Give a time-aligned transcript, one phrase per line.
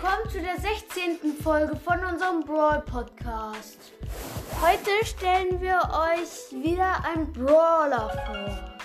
[0.00, 1.42] willkommen zu der 16.
[1.42, 3.78] Folge von unserem Brawl Podcast.
[4.62, 8.78] Heute stellen wir euch wieder einen Brawler vor.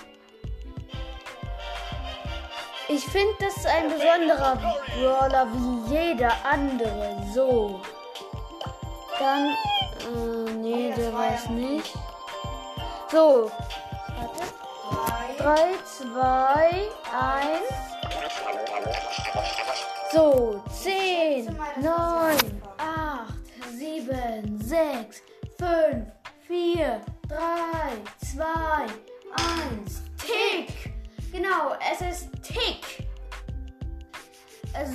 [2.88, 4.57] Ich finde, das ist ein besonderer
[4.98, 7.23] Brawler wie jeder andere.
[7.32, 7.80] So.
[9.20, 9.55] Dann.
[10.00, 11.93] Äh, nee, der weiß nicht.
[13.11, 13.52] So.
[14.18, 15.38] Warte.
[15.38, 17.84] 3, 2, 1.
[20.13, 21.48] So, 10,
[21.81, 22.38] 9,
[22.77, 23.34] 8,
[23.76, 25.23] 7, 6,
[25.58, 26.05] 5,
[26.48, 27.39] 4, 3,
[28.22, 28.44] 2,
[29.81, 30.03] 1.
[30.20, 30.94] Tick!
[31.31, 33.08] Genau, es ist Tick.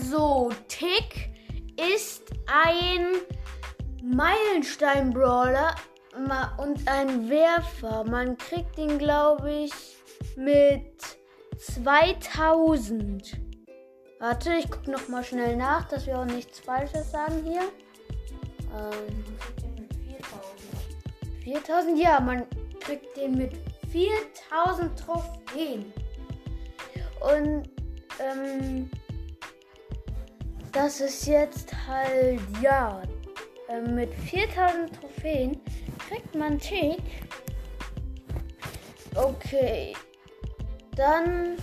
[0.09, 1.31] So, Tick
[1.77, 3.17] ist ein
[4.05, 5.75] Meilenstein-Brawler
[6.59, 8.05] und ein Werfer.
[8.05, 9.73] Man kriegt ihn, glaube ich,
[10.37, 10.95] mit
[11.59, 13.48] 2000.
[14.19, 17.63] Warte, ich gucke noch mal schnell nach, dass wir auch nichts Falsches sagen hier.
[18.77, 19.25] Ähm,
[21.45, 21.45] 4000.
[21.45, 22.45] 4000, ja, man
[22.81, 23.53] kriegt den mit
[23.91, 25.93] 4000 Trophäen.
[27.21, 27.71] Und
[28.19, 28.91] ähm,
[30.73, 33.03] das ist jetzt halt, ja,
[33.69, 35.61] äh, mit 4000 Trophäen
[36.09, 37.03] kriegt man Tick.
[39.15, 39.95] Okay.
[40.97, 41.57] Dann,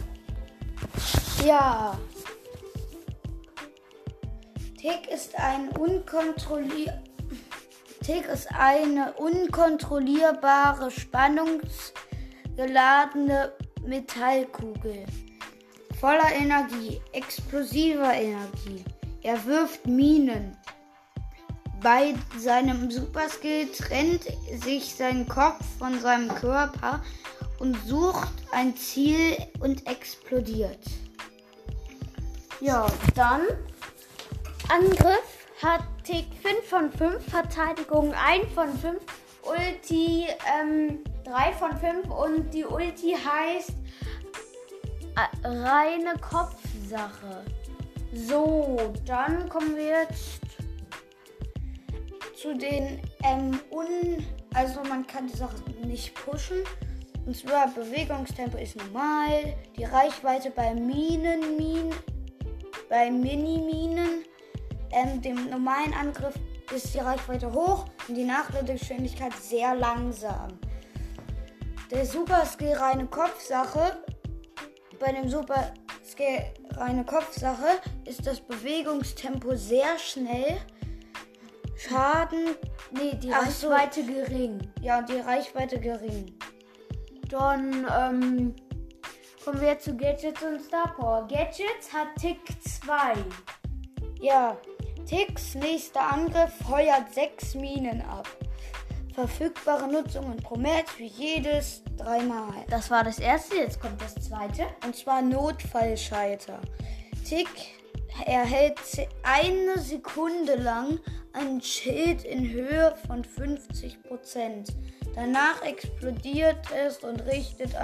[1.46, 1.98] ja.
[4.86, 5.70] Tick ist ein
[8.04, 13.52] Tick ist eine unkontrollierbare spannungsgeladene
[13.84, 15.08] Metallkugel
[16.00, 18.86] voller Energie, explosiver Energie.
[19.24, 20.56] Er wirft Minen.
[21.82, 24.26] Bei seinem Superskill trennt
[24.64, 27.02] sich sein Kopf von seinem Körper
[27.58, 30.86] und sucht ein Ziel und explodiert.
[32.62, 33.42] Ja, dann
[34.70, 39.00] Angriff hat Tick 5 von 5, Verteidigung 1 von 5,
[39.44, 40.26] Ulti
[40.60, 43.74] ähm, 3 von 5 und die Ulti heißt
[45.16, 47.46] äh, reine Kopfsache.
[48.14, 50.42] So, dann kommen wir jetzt
[52.36, 54.26] zu den ähm, un.
[54.56, 56.58] Also man kann die Sache nicht pushen.
[57.28, 59.56] Und zwar Bewegungstempo ist normal.
[59.78, 61.94] Die Reichweite bei Minen, Minen,
[62.90, 64.26] bei Mini-Minen
[64.96, 66.34] ähm, dem normalen Angriff
[66.74, 70.58] ist die Reichweite hoch und die Nachladegeschwindigkeit sehr langsam.
[71.92, 73.98] Der Super Skill reine Kopfsache.
[75.00, 75.74] Bei dem Super
[76.04, 80.58] Skill reine Kopfsache ist das Bewegungstempo sehr schnell.
[81.76, 82.56] Schaden.
[82.92, 84.12] Nee, die Reichweite so.
[84.12, 84.60] gering.
[84.82, 86.34] Ja, die Reichweite gering.
[87.30, 88.56] Dann ähm,
[89.44, 91.28] kommen wir zu Gadgets und Star Power.
[91.28, 93.14] Gadgets hat Tick 2.
[94.22, 94.58] Ja,
[95.06, 98.28] Ticks nächster Angriff feuert sechs Minen ab.
[99.14, 102.66] Verfügbare Nutzungen pro Match wie jedes dreimal.
[102.70, 104.66] Das war das erste, jetzt kommt das zweite.
[104.84, 106.60] Und zwar Notfallschalter.
[107.24, 107.48] Tick
[108.26, 108.80] erhält
[109.24, 111.00] eine Sekunde lang
[111.34, 114.74] ein Schild in Höhe von 50%.
[115.14, 117.76] Danach explodiert es und richtet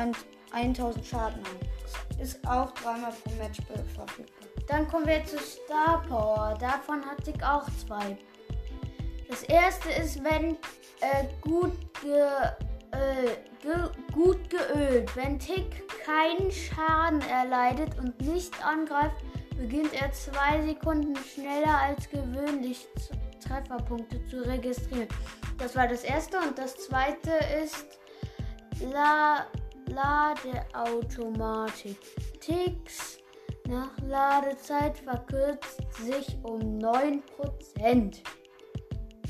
[0.52, 2.20] 1000 Schaden an.
[2.20, 4.51] Ist auch dreimal pro Match verfügbar.
[4.72, 6.58] Dann kommen wir zu Star Power.
[6.58, 8.18] Davon hatte ich auch zwei.
[9.30, 10.52] Das erste ist, wenn
[11.02, 12.30] äh, gut, ge,
[12.92, 15.14] äh, ge, gut geölt.
[15.18, 19.18] Wenn Tick keinen Schaden erleidet und nicht angreift,
[19.58, 22.88] beginnt er zwei Sekunden schneller als gewöhnlich
[23.46, 25.09] Trefferpunkte zu registrieren.
[25.58, 28.00] Das war das erste und das zweite ist
[28.92, 29.48] La
[29.88, 31.98] Ladeautomatik.
[32.40, 33.21] Ticks
[33.72, 38.18] Nachladezeit verkürzt sich um 9%.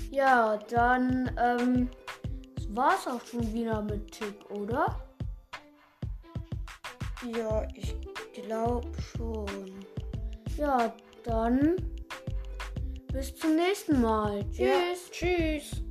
[0.09, 1.89] Ja, dann ähm,
[2.69, 4.99] war es auch schon wieder mit Tick, oder?
[7.37, 7.95] Ja, ich
[8.33, 9.45] glaube schon.
[10.57, 10.91] Ja,
[11.23, 11.75] dann
[13.13, 14.43] bis zum nächsten Mal.
[14.49, 14.57] Tschüss.
[14.57, 15.90] Ja, tschüss.